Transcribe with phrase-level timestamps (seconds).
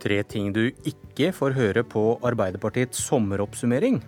[0.00, 3.98] Tre ting du ikke får høre på Arbeiderpartiets sommeroppsummering.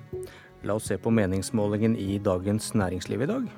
[0.64, 3.50] La oss se på meningsmålingen i Dagens Næringsliv i dag.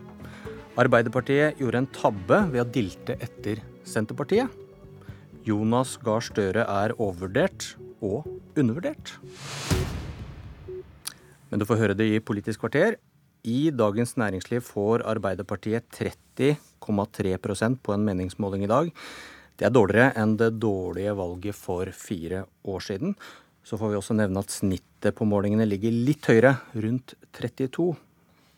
[0.82, 4.50] Arbeiderpartiet gjorde en tabbe ved å dilte etter Senterpartiet.
[5.46, 8.27] Jonas Gahr Støre er overvurdert og
[8.59, 9.14] undervurdert.
[11.52, 12.98] Men du får høre det i Politisk kvarter.
[13.46, 18.91] I Dagens Næringsliv får Arbeiderpartiet 30,3% på en meningsmåling i dag.
[19.54, 23.14] Det er dårligere enn det dårlige valget for fire år siden.
[23.64, 27.94] Så får vi også nevne at snittet på målingene ligger litt høyere, rundt 32.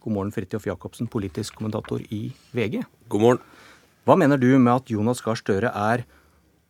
[0.07, 2.81] God morgen, Fridtjof Jacobsen, politisk kommentator i VG.
[3.13, 3.45] God morgen.
[4.07, 6.07] Hva mener du med at Jonas Gahr Støre er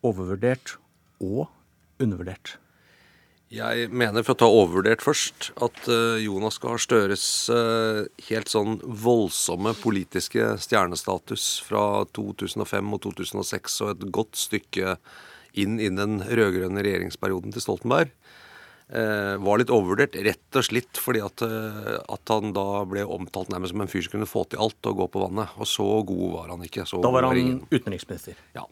[0.03, 0.75] overvurdert
[1.23, 1.47] og
[2.03, 2.57] undervurdert?
[3.55, 8.81] Jeg mener, for å ta overvurdert først, at uh, Jonas Gahr Støres uh, helt sånn
[8.83, 14.97] voldsomme politiske stjernestatus fra 2005 og 2006 og et godt stykke
[15.63, 20.19] inn i den rød-grønne regjeringsperioden til Stoltenberg uh, var litt overvurdert.
[20.27, 24.17] Rett og slett fordi at, at, han da ble omtalt nærmest som en fyr som
[24.17, 25.55] kunne få til alt og gå på vannet.
[25.63, 26.89] Og så god var han ikke.
[26.99, 28.43] da var han utenriksminister?
[28.59, 28.67] Ja.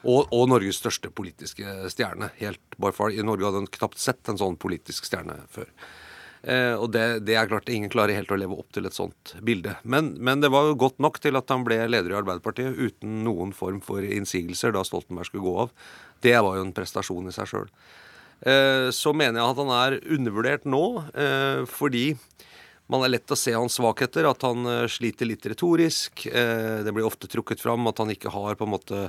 [0.00, 2.30] Og, og, Norges største politiske stjerne.
[2.40, 3.12] Helt by far.
[3.12, 5.68] I Norge hadde han knapt sett en sånn politisk stjerne før.
[6.40, 9.34] Eh, og det, det, er klart ingen klarer helt å leve opp til et sånt
[9.44, 9.74] bilde.
[9.84, 13.20] Men, men, det var jo godt nok til at han ble leder i Arbeiderpartiet uten
[13.26, 15.74] noen form for innsigelser da Stoltenberg skulle gå av.
[16.24, 17.68] Det var jo en prestasjon i seg sjøl.
[18.48, 22.06] Eh, så mener jeg at han er undervurdert nå, eh, fordi
[22.90, 26.26] man er lett å se hans svakheter, at han eh, sliter litt retorisk.
[26.26, 29.02] Eh, det blir ofte trukket fram at han ikke har på en måte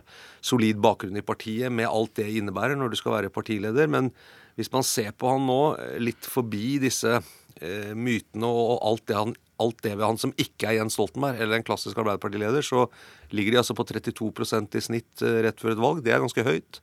[0.45, 3.89] solid bakgrunn i partiet, med alt det innebærer når du skal være partileder.
[3.91, 4.11] Men
[4.59, 7.19] hvis man ser på han nå, eh, litt forbi disse
[7.61, 11.59] mytene og alt det, han, alt det ved han som ikke er Jens Stoltenberg, eller
[11.59, 12.87] en klassisk Arbeiderpartileder, så
[13.35, 15.99] ligger de altså på 32% i snitt rett før et valg.
[16.01, 16.79] Det er ganske høyt.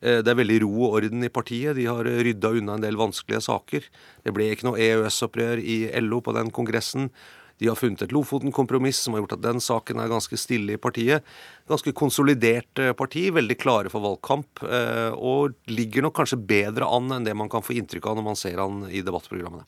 [0.00, 1.76] Eh, det er veldig ro og orden i partiet.
[1.78, 3.88] De har rydda unna en del vanskelige saker.
[4.24, 7.10] Det ble ikke noe EØS-opprør i LO på den kongressen.
[7.56, 10.80] De har funnet et Lofoten-kompromiss som har gjort at den saken er ganske stille i
[10.80, 11.24] partiet.
[11.70, 14.60] Ganske konsolidert eh, parti, veldig klare for valgkamp.
[14.66, 18.28] Eh, og ligger nok kanskje bedre an enn det man kan få inntrykk av når
[18.28, 19.64] man ser han i debattprogrammene.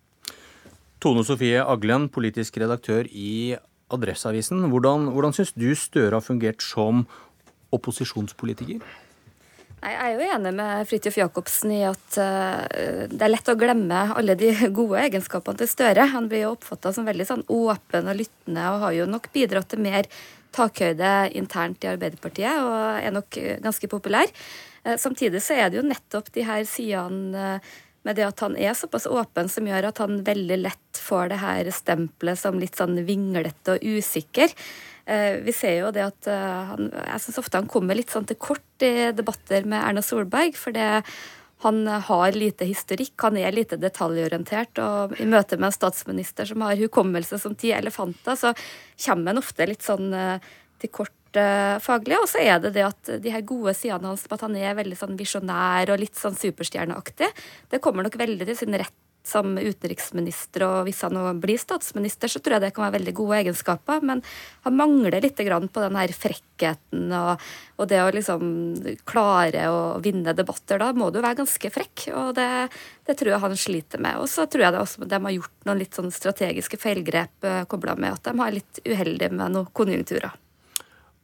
[0.99, 3.57] Tone Sofie Aglen, politisk redaktør i
[3.95, 4.67] Adresseavisen.
[4.69, 7.07] Hvordan, hvordan syns du Støre har fungert som
[7.73, 8.83] opposisjonspolitiker?
[9.79, 12.65] Jeg er jo enig med Fridtjof Jacobsen i at uh,
[13.13, 16.09] det er lett å glemme alle de gode egenskapene til Støre.
[16.15, 19.71] Han blir jo oppfatta som veldig sånn åpen og lyttende, og har jo nok bidratt
[19.71, 20.09] til mer
[20.57, 24.33] takhøyde internt i Arbeiderpartiet, og er nok ganske populær.
[24.83, 27.77] Uh, samtidig så er det jo nettopp de her sidene uh,
[28.09, 31.41] med det at han er såpass åpen, som gjør at han veldig lett får det
[31.43, 34.55] her stempelet som litt sånn vinglete og usikker.
[35.09, 38.27] Eh, vi ser jo det at eh, han, jeg syns ofte han kommer litt sånn
[38.29, 40.57] til kort i debatter med Erna Solberg.
[40.57, 40.89] for det
[41.65, 44.79] han har lite historikk, han er lite detaljorientert.
[44.79, 48.53] Og i møte med en statsminister som har hukommelse som ti elefanter, så
[49.07, 51.15] kommer han ofte litt sånn eh, til kort
[51.85, 52.17] faglig.
[52.23, 54.97] Og så er det det at de her gode sidene hans, at han er veldig
[54.97, 57.29] sånn visjonær og litt sånn superstjerneaktig,
[57.69, 58.97] det kommer nok veldig til sin rett
[59.29, 63.15] som utenriksminister, og hvis han nå blir statsminister, så tror jeg det kan være veldig
[63.19, 64.03] gode egenskaper.
[64.09, 64.23] Men
[64.65, 67.45] han mangler litt på den her frekkheten og,
[67.77, 68.49] og, det å liksom
[69.09, 70.81] klare å vinne debatter.
[70.81, 72.49] Da må du være ganske frekk, og det,
[73.07, 74.19] det tror jeg han sliter med.
[74.23, 77.65] Og så tror jeg det også de har gjort noen litt sånn strategiske feilgrep eh,
[77.71, 80.37] kobla med at de har litt uheldige med noen konjunkturer.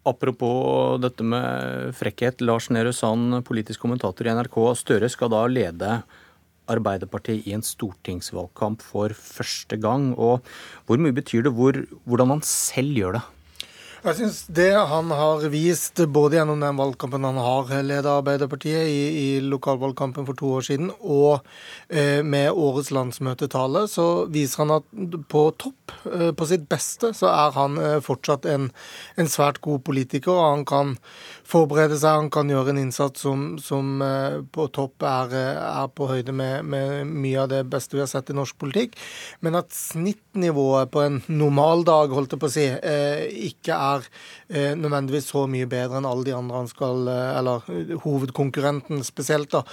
[0.05, 2.43] Apropos dette med frekkhet.
[2.45, 4.59] Lars Nehru Sand, politisk kommentator i NRK.
[4.77, 6.03] Støre skal da lede
[6.71, 10.13] Arbeiderpartiet i en stortingsvalgkamp for første gang.
[10.17, 10.45] Og
[10.87, 13.25] hvor mye betyr det hvor, hvordan han selv gjør det?
[14.05, 18.99] Jeg syns det han har vist, både gjennom den valgkampen han har ledet Arbeiderpartiet i,
[19.17, 21.39] i lokalvalgkampen for to år siden, og
[21.89, 27.31] eh, med årets landsmøtetale, så viser han at på topp, eh, på sitt beste, så
[27.33, 28.69] er han eh, fortsatt en,
[29.17, 30.37] en, svært god politiker.
[30.37, 30.93] og Han kan
[31.49, 36.09] forberede seg, han kan gjøre en innsats som, som eh, på topp er, er på
[36.11, 38.97] høyde med, med, mye av det beste vi har sett i norsk politikk.
[39.45, 44.07] Men at snittnivået på en normal dag, holdt jeg på å si, eh, ikke er
[44.49, 49.05] eh, nødvendigvis så mye bedre enn alle de andre han skal eh, Eller eh, hovedkonkurrenten
[49.07, 49.65] spesielt, da.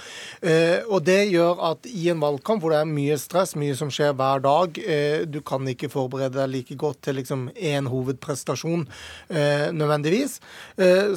[0.42, 3.90] Eh, og det gjør at i en valgkamp hvor det er mye stress, mye som
[3.92, 8.86] skjer hver dag, eh, du kan ikke forberede deg like godt til liksom én hovedprestasjon
[9.32, 10.38] eh, nødvendigvis,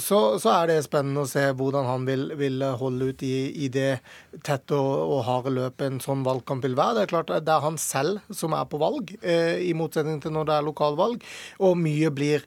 [0.02, 3.34] så, så, er det spennende å se hvordan han vil, vil holde ut i,
[3.66, 3.98] i det
[4.46, 7.00] tette og, og, harde løpet en sånn valgkamp vil være.
[7.00, 10.50] Det er klart det er han selv som er på valg, i motsetning til når
[10.50, 11.26] det er lokalvalg,
[11.66, 12.46] og mye blir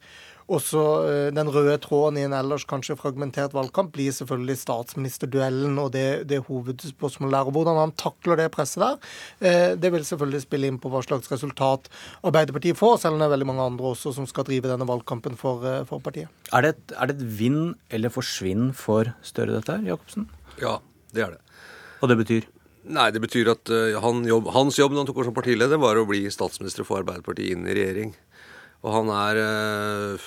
[0.49, 5.93] også eh, den røde tråden i en ellers kanskje fragmentert valgkamp blir selvfølgelig statsministerduellen og
[5.97, 7.51] det, det hovedspørsmålet der.
[7.51, 8.99] og Hvordan han takler det presset der,
[9.45, 11.91] eh, det vil selvfølgelig spille inn på hva slags resultat
[12.27, 15.37] Arbeiderpartiet får, selv om det er veldig mange andre også som skal drive denne valgkampen
[15.39, 16.33] for, for partiet.
[16.53, 20.29] Er det, et, er det et vinn eller forsvinn for Støre, dette her, Jacobsen?
[20.63, 20.79] Ja,
[21.15, 21.61] det er det.
[22.01, 22.47] Og det betyr?
[22.89, 23.69] Nei, det betyr at
[24.01, 26.89] han jobb, hans jobb da han tok over som partileder, var å bli statsminister og
[26.89, 28.15] få Arbeiderpartiet inn i regjering.
[28.87, 30.27] Og han er uh,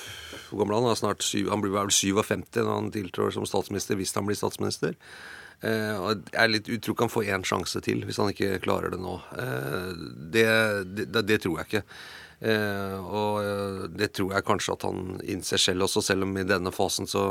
[0.49, 0.89] Hvor gammel er han?
[0.91, 4.39] Er snart syv, han blir vel 57 når han tiltrår som statsminister, hvis han blir
[4.39, 4.97] statsminister.
[5.61, 8.93] Uh, og jeg litt, tror ikke han får én sjanse til hvis han ikke klarer
[8.93, 9.19] det nå.
[10.33, 10.47] Det,
[10.89, 11.83] det, det, tror jeg ikke.
[13.05, 17.07] og det tror jeg kanskje at han innser selv også, selv om i denne fasen
[17.07, 17.27] så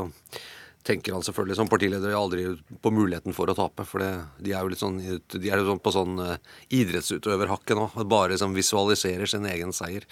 [0.83, 2.45] tenker han selvfølgelig som partileder aldri
[2.81, 3.85] på muligheten for å tape.
[3.87, 6.37] For det, de er jo litt sånn, de er jo sånn på sånn uh,
[6.73, 7.89] idrettsutøverhakket nå.
[8.01, 10.07] Bare liksom visualiserer sin egen seier.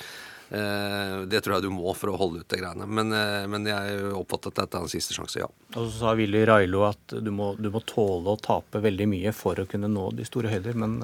[0.49, 2.87] Uh, det tror jeg du må for å holde ut det greiene.
[2.89, 5.49] Men, uh, men jeg oppfattet at dette er en siste sjanse, ja.
[5.75, 9.33] Og så sa Willy Railo at du må, du må, tåle å tape veldig mye
[9.35, 10.77] for å kunne nå de store høyder.
[10.79, 10.97] Men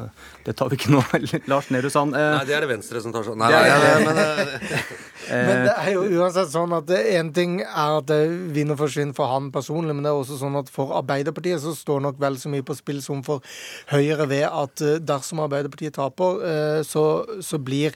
[0.46, 1.04] det tar vi ikke nå.
[1.52, 2.18] Lars Nehru Sand.
[2.18, 3.42] Nei, det er det Venstre som tar sånn.
[3.42, 4.66] Nei, nei, nei, nei men,
[5.48, 8.20] men det er jo uansett sånn at én ting er at det
[8.56, 12.04] vinner forsvinner for han personlig, men det er også sånn at for Arbeiderpartiet så står
[12.06, 13.44] nok vel så mye på spill som for
[13.92, 17.06] Høyre ved at eh, dersom Arbeiderpartiet taper, eh, så,
[17.46, 17.96] så blir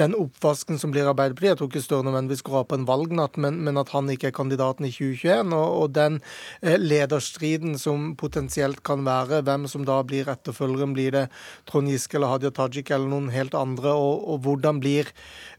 [0.00, 3.36] den oppvasken som blir Arbeiderpartiet Jeg tror ikke Støre nødvendigvis går av på en valgnatt,
[3.40, 5.54] men, men, at han ikke er kandidaten i 2021.
[5.56, 6.20] Og, og den
[6.62, 11.24] eh, lederstriden som potensielt kan være, hvem som da blir etterfølgeren, blir det
[11.68, 15.10] Trond Giske eller Hadia Tajik eller noen helt andre, og, og hvordan blir,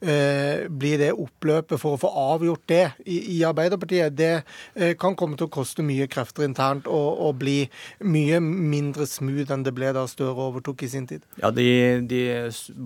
[0.01, 4.33] eh, blir det oppløpet for å få avgjort det i, i Arbeiderpartiet, det
[4.75, 7.68] eh, kan komme til å koste mye krefter internt og, og, bli
[8.01, 11.25] mye mindre smooth enn det ble da Støre overtok i sin tid.
[11.41, 11.68] Ja, de,
[12.07, 12.21] de,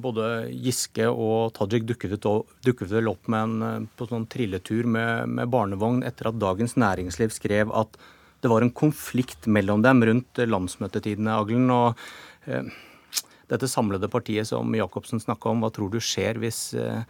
[0.03, 2.17] Både Giske og Tajik dukket,
[2.65, 6.77] dukket vel opp med en, eh, på sånn trilletur med, med barnevogn etter at Dagens
[6.79, 7.99] Næringsliv skrev at
[8.41, 11.69] det var en konflikt mellom dem rundt landsmøtetidene, Aglen.
[11.69, 11.99] og
[12.47, 12.71] eh,
[13.51, 17.03] dette samlede partiet som Jacobsen snakka om, hva tror du skjer hvis eh,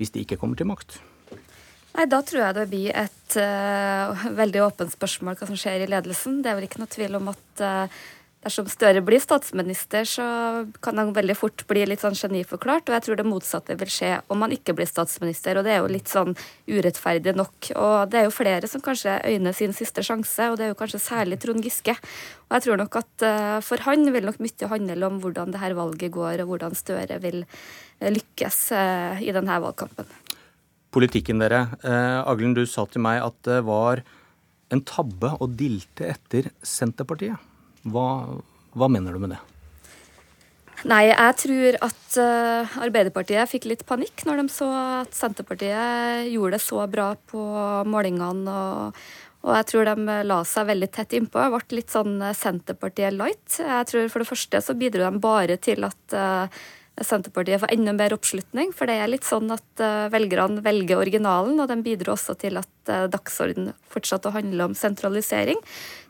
[0.00, 0.98] hvis de ikke kommer til makt?
[1.94, 5.90] Nei, Da tror jeg det blir et uh, veldig åpent spørsmål hva som skjer i
[5.90, 6.40] ledelsen.
[6.42, 8.02] Det er vel ikke noe tvil om at uh,
[8.44, 10.26] dersom Støre blir statsminister, så
[10.84, 12.88] kan han veldig fort bli litt sånn geniforklart.
[12.88, 15.58] Og jeg tror det motsatte vil skje om han ikke blir statsminister.
[15.58, 16.36] Og det er jo litt sånn
[16.70, 17.72] urettferdig nok.
[17.74, 20.80] Og det er jo flere som kanskje øyner sin siste sjanse, og det er jo
[20.80, 21.96] kanskje særlig Trond Giske.
[22.48, 25.62] Og jeg tror nok at uh, for han vil nok mye handle om hvordan det
[25.64, 27.42] her valget går, og hvordan Støre vil
[28.00, 30.08] Eh, lykkes eh, i denne valgkampen.
[30.94, 31.66] Politikken dere.
[31.82, 34.04] Eh, Aglen, du sa til meg at det var
[34.74, 37.38] en tabbe å dilte etter Senterpartiet.
[37.84, 38.06] Hva,
[38.72, 39.40] hva mener du med det?
[40.84, 44.68] Nei, jeg tror at uh, Arbeiderpartiet fikk litt panikk når de så
[45.00, 47.44] at Senterpartiet gjorde det så bra på
[47.88, 48.52] målingene.
[48.52, 48.98] Og,
[49.44, 51.40] og jeg tror de la seg veldig tett innpå.
[51.40, 53.60] Det ble litt sånn Senterpartiet light.
[53.60, 56.64] Jeg tror For det første så bidro de bare til at uh,
[57.02, 58.70] Senterpartiet får enda mer oppslutning.
[58.76, 62.60] For det er litt sånn at uh, velgerne velger originalen, og de bidro også til
[62.60, 65.58] at dagsordenen dagsorden fortsatte å handle om sentralisering.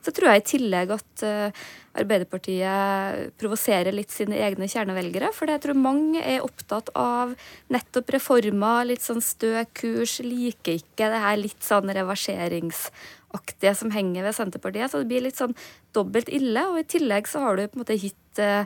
[0.04, 1.64] Så tror jeg i tillegg at uh,
[1.94, 5.30] Arbeiderpartiet provoserer litt sine egne kjernevelgere.
[5.32, 7.36] For jeg tror mange er opptatt av
[7.72, 14.26] nettopp reformer, litt sånn stø kurs, liker ikke det her litt sånn reverseringsaktige som henger
[14.26, 14.90] ved Senterpartiet.
[14.90, 15.54] Så det blir litt sånn
[15.94, 16.66] dobbelt ille.
[16.74, 18.64] Og i tillegg så har du på en måte gitt Eh,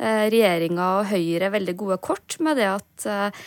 [0.00, 3.42] regjeringa og Høyre veldig gode kort med det at eh,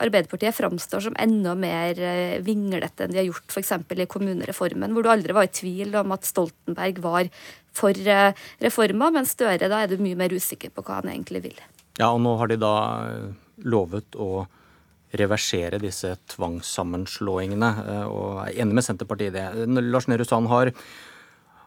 [0.00, 3.74] Arbeiderpartiet framstår som enda mer eh, vinglete enn de har gjort f.eks.
[3.92, 7.30] i kommunereformen, hvor du aldri var i tvil om at Stoltenberg var
[7.76, 7.92] for
[8.64, 11.58] reformer, mens Støre da er du mye mer usikker på hva han egentlig vil.
[12.00, 12.76] Ja, og nå har de da
[13.68, 14.46] lovet å
[15.16, 17.68] reversere disse tvangssammenslåingene,
[18.08, 19.68] og er enig med Senterpartiet i det.
[19.84, 20.72] Lars Nehru Sand, har,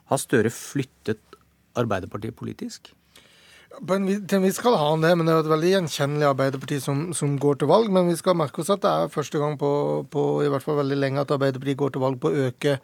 [0.10, 1.22] har Støre flyttet
[1.78, 2.90] Arbeiderpartiet politisk?
[3.70, 6.80] En, til en viss grad har han det, men det er et veldig gjenkjennelig Arbeiderparti
[6.82, 7.92] som, som, går til valg.
[7.94, 9.72] Men vi skal merke oss at det er første gang på,
[10.10, 12.80] på i hvert fall veldig lenge at Arbeiderpartiet går til valg på å øke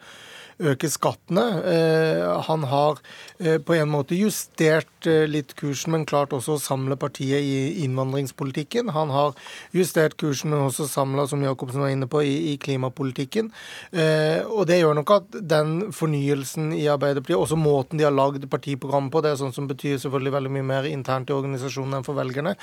[0.58, 1.44] øke skattene.
[1.68, 3.00] Eh, han har
[3.38, 7.84] eh, på en måte justert eh, litt kursen, men klart også å samle partiet i
[7.84, 8.90] innvandringspolitikken.
[8.96, 9.36] Han har
[9.76, 13.50] justert kursen, men også samla, som Jacobsen var inne på, i, klimapolitikken.
[13.92, 19.12] Og det gjør nok at den fornyelsen i Arbeiderpartiet, også måten de har lagd partiprogrammet
[19.12, 22.16] på, det er sånn som betyr selvfølgelig veldig mye mer internt i organisasjonen enn for
[22.18, 22.54] velgerne.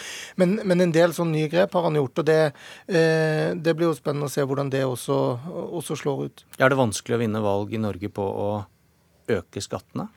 [0.41, 2.39] Men, men en del sånne nye grep har han gjort, og det,
[2.87, 5.19] det blir jo spennende å se hvordan det også,
[5.77, 6.45] også slår ut.
[6.57, 8.49] Er det vanskelig å vinne valg i Norge på å
[9.33, 10.07] øke skattene?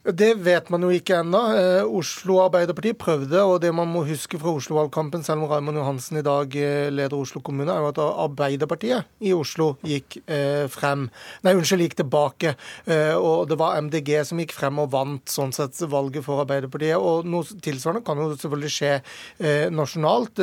[0.00, 1.40] Det vet man jo ikke ennå.
[1.52, 6.16] Eh, Oslo Arbeiderparti prøvde, og det man må huske fra Oslo-valgkampen, selv om Raymond Johansen
[6.16, 11.10] i dag eh, leder Oslo kommune, er jo at Arbeiderpartiet i Oslo gikk eh, frem.
[11.44, 12.54] Nei, unnskyld, gikk tilbake.
[13.20, 16.96] Og det var MDG som gikk frem og vant sånn sett valget for Arbeiderpartiet.
[16.96, 18.92] Og noe tilsvarende kan jo selvfølgelig skje
[19.74, 20.40] nasjonalt,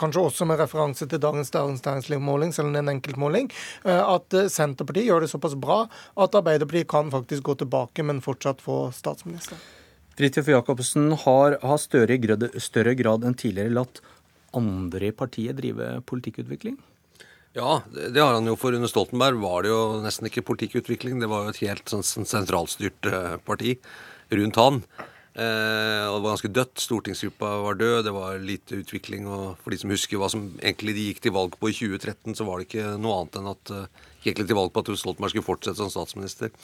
[0.00, 3.50] kanskje også med referanse til dagens Dagens Næringsliv-måling, selv om det er en enkeltmåling,
[3.88, 5.82] at Senterpartiet gjør det såpass bra
[6.20, 9.60] at Arbeiderpartiet kan faktisk gå tilbake, men fortsatt få statsminister.
[10.18, 14.02] Fridtjof Jacobsen har, har større, grad, større grad enn tidligere latt
[14.56, 16.76] andre i partiet drive politikkutvikling?
[17.56, 18.56] Ja, det, har han jo.
[18.58, 21.18] For under Stoltenberg var det jo nesten ikke politikkutvikling.
[21.22, 23.74] Det var jo et helt sånn, sentralstyrt uh, parti
[24.30, 24.84] rundt han.
[25.30, 26.82] Eh, og det var ganske dødt.
[26.84, 29.26] Stortingsgruppa var død, det var lite utvikling.
[29.30, 32.36] Og for de som husker hva som egentlig de gikk til valg på i 2013,
[32.38, 33.82] så var det ikke noe annet enn at de
[34.28, 36.54] gikk til valg på at Stoltenberg skulle fortsette som statsminister.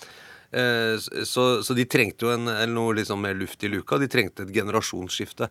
[0.52, 3.98] Eh, så, så, de trengte jo en, noe liksom mer luft i luka.
[4.02, 5.50] De trengte et generasjonsskifte.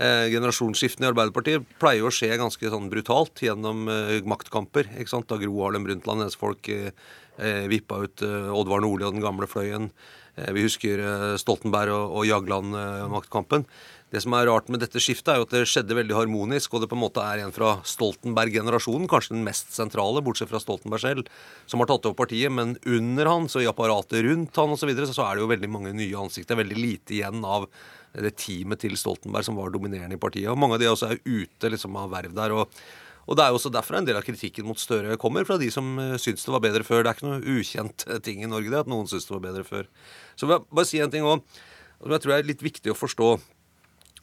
[0.00, 4.92] Eh, generasjonsskiftene i Arbeiderpartiet pleier å skje ganske sånn brutalt gjennom eh, maktkamper.
[4.96, 5.28] ikke sant?
[5.28, 6.94] Da Gro Harlem Brundtland, hennes folk, eh,
[7.36, 9.90] eh, vippa ut eh, Oddvar Nordli og den gamle fløyen.
[10.40, 11.02] Eh, vi husker
[11.40, 13.66] Stoltenberg og, Jagland-maktkampen.
[14.10, 16.82] Det som er rart med dette skiftet, er jo at det skjedde veldig harmonisk, og
[16.82, 21.04] det på en måte er en fra Stoltenberg-generasjonen, kanskje den mest sentrale, bortsett fra Stoltenberg
[21.04, 21.28] selv,
[21.70, 22.50] som har tatt over partiet.
[22.50, 25.52] Men under han, så i apparatet rundt han osv., så, videre, så er det jo
[25.52, 26.58] veldig mange nye ansikter.
[26.58, 27.68] Veldig lite igjen av
[28.18, 30.50] det teamet til Stoltenberg som var dominerende i partiet.
[30.50, 32.56] Og mange av de også er ute liksom, av verv der.
[32.56, 32.82] og
[33.30, 35.68] og Det er jo også derfor en del av kritikken mot Støre kommer, fra de
[35.70, 37.04] som uh, syns det var bedre før.
[37.06, 39.62] Det er ikke noe ukjent ting i Norge det at noen syns det var bedre
[39.68, 39.86] før.
[40.34, 41.44] Så vil jeg bare si en ting òg,
[42.02, 43.30] som jeg tror er litt viktig å forstå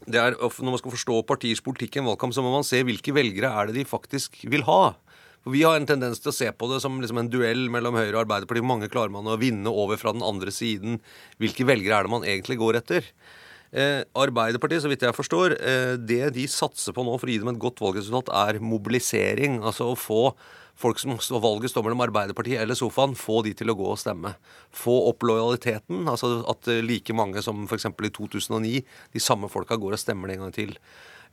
[0.05, 2.83] det er, Når man skal forstå partiers politikk i en valgkamp, så må man se
[2.85, 4.93] hvilke velgere er det de faktisk vil ha.
[5.41, 7.97] For Vi har en tendens til å se på det som liksom en duell mellom
[7.97, 8.67] Høyre og Arbeiderpartiet.
[8.67, 10.99] Mange klarer man å vinne over fra den andre siden.
[11.41, 13.07] Hvilke velgere er det man egentlig går etter?
[13.71, 17.41] Eh, Arbeiderpartiet, så vidt jeg forstår, eh, det de satser på nå for å gi
[17.41, 19.59] dem et godt valgresultat, er mobilisering.
[19.63, 20.21] Altså å få
[20.77, 24.35] folk som valget står mellom Arbeiderpartiet eller sofaen, få de til å gå og stemme.
[24.71, 27.89] Få opp lojaliteten, altså at eh, like mange som f.eks.
[27.89, 28.81] i 2009,
[29.13, 30.77] de samme folka går og stemmer en gang til.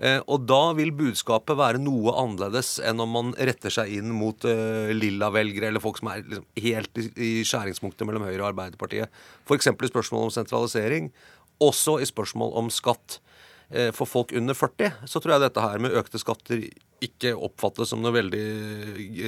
[0.02, 4.46] Eh, og da vil budskapet være noe annerledes enn om man retter seg inn mot
[4.48, 9.22] eh, lilla-velgere eller folk som er liksom, helt i, i skjæringspunktet mellom Høyre og Arbeiderpartiet.
[9.46, 9.70] F.eks.
[9.70, 11.12] i spørsmål om sentralisering,
[11.62, 13.20] også i spørsmål om skatt.
[13.70, 16.66] Eh, for folk under 40 så tror jeg dette her med økte skatter
[17.04, 18.42] ikke oppfattes som noe veldig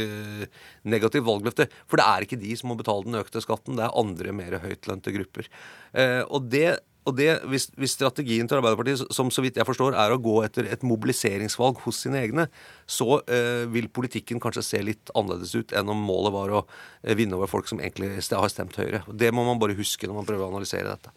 [0.03, 1.69] eh, negativt valgløfte.
[1.91, 4.59] For det er ikke de som må betale den økte skatten, det er andre mer
[4.63, 5.51] høytlønte grupper.
[5.97, 9.95] Eh, og det og det, hvis, hvis, strategien til Arbeiderpartiet, som så vidt jeg forstår,
[9.95, 12.49] er å gå etter et mobiliseringsvalg hos sine egne,
[12.83, 17.15] så eh, vil politikken kanskje se litt annerledes ut enn om målet var å eh,
[17.19, 19.05] vinne over folk som egentlig har stemt Høyre.
[19.07, 21.15] Det må man bare huske når man prøver å analysere dette.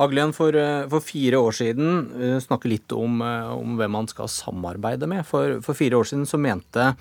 [0.00, 4.08] Aglen, for, eh, for, fire år siden uh, snakke litt om, uh, om, hvem man
[4.08, 5.26] skal samarbeide med.
[5.28, 6.94] For, for, fire år siden så mente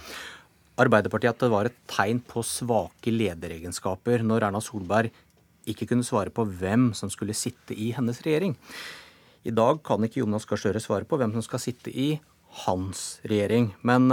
[0.79, 5.13] Arbeiderpartiet at det var et tegn på svake lederegenskaper når Erna Solberg
[5.69, 8.55] ikke kunne svare på hvem som skulle sitte i hennes regjering.
[9.47, 12.13] I dag kan ikke Jonas Gahr Støre svare på hvem som skal sitte i
[12.65, 13.73] hans regjering.
[13.83, 14.07] Men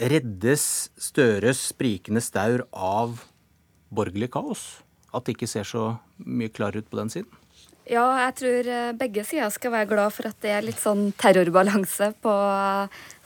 [0.00, 0.64] reddes
[1.00, 3.24] Støres sprikende staur av
[3.92, 4.80] borgerlig kaos?
[5.12, 5.86] At det ikke ser så
[6.20, 7.39] mye klarere ut på den siden?
[7.90, 11.08] Ja, jeg tror eh, begge sider skal være glad for at det er litt sånn
[11.18, 12.34] terrorbalanse på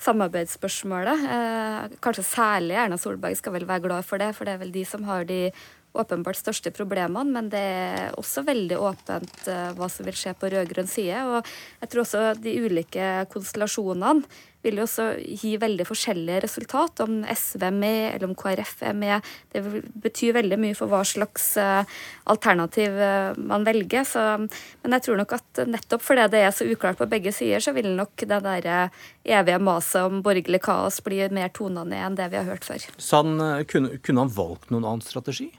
[0.06, 1.24] samarbeidsspørsmålet.
[1.36, 4.72] Eh, kanskje særlig Erna Solberg skal vel være glad for det, for det er vel
[4.72, 5.50] de som har de
[5.94, 10.50] åpenbart største problemene, men det er også veldig åpent uh, hva som vil skje på
[10.52, 11.20] rød-grønn side.
[11.30, 14.24] Og jeg tror også de ulike konstellasjonene
[14.64, 17.02] vil jo også gi veldig forskjellige resultat.
[17.04, 19.32] Om SV er med, eller om KrF er med.
[19.52, 19.60] Det
[20.06, 21.84] betyr veldig mye for hva slags uh,
[22.32, 24.06] alternativ uh, man velger.
[24.08, 27.62] Så, men jeg tror nok at nettopp fordi det er så uklart på begge sider,
[27.62, 28.70] så vil nok det der
[29.24, 32.88] evige maset om borgerlig kaos bli mer tona ned enn det vi har hørt før.
[32.98, 33.36] Sann,
[33.70, 35.52] kunne, kunne han valgt noen annen strategi?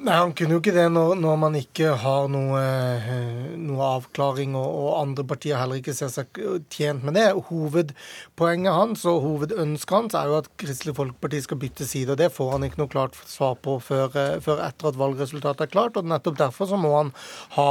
[0.00, 4.54] Nei, Han kunne jo ikke det når, når man ikke har noe, eh, noe avklaring,
[4.56, 6.38] og, og, andre partier heller ikke ser seg
[6.72, 7.26] tjent med det.
[7.50, 12.14] Hovedpoenget hans og hovedønsket hans er jo at Kristelig Folkeparti skal bytte side.
[12.14, 15.66] og Det får han ikke noe klart svar på før, eh, før etter at valgresultatet
[15.66, 16.00] er klart.
[16.00, 17.12] og Nettopp derfor så må han
[17.58, 17.68] ha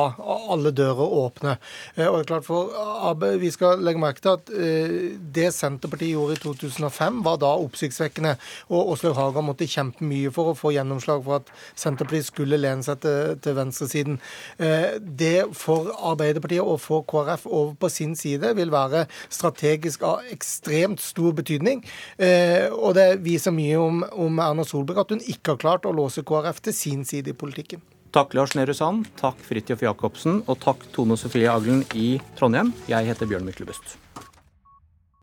[0.53, 1.57] alle dører åpne.
[1.95, 2.69] Eh, og det er klart for
[3.39, 4.45] Vi skal legge merke til at
[5.33, 8.37] det Senterpartiet gjorde i 2005, var da oppsiktsvekkende.
[8.69, 12.59] Og Åslaug Haga måtte kjempe mye for å få gjennomslag for at Senterpartiet Arbeiderpartiet skulle
[12.59, 14.19] lene seg til, til venstresiden.
[14.59, 20.25] Eh, det for Arbeiderpartiet og for KrF over på sin side vil være strategisk av
[20.31, 21.83] ekstremt stor betydning.
[22.17, 25.95] Eh, og det viser mye om, om Erna Solberg at hun ikke har klart å
[25.95, 27.81] låse KrF til sin side i politikken.
[28.11, 32.73] Takk Lars Nehru Sand, takk Fridtjof Jacobsen, og takk Tone Sofie Aglen i Trondheim.
[32.89, 33.99] Jeg heter Bjørn Myklebust.